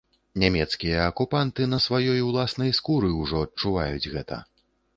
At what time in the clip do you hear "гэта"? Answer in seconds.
4.19-4.43